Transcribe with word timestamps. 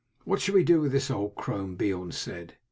"What 0.23 0.41
shall 0.41 0.55
we 0.55 0.63
do 0.63 0.81
with 0.81 0.93
this 0.93 1.11
old 1.11 1.35
crone?" 1.35 1.75
Beorn 1.75 2.11
said. 2.11 2.55